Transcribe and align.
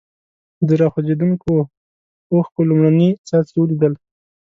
د 0.67 0.69
را 0.79 0.87
خوځېدونکو 0.93 1.51
اوښکو 2.31 2.61
لومړني 2.69 3.09
څاڅکي 3.27 3.57
ولیدل. 3.59 3.93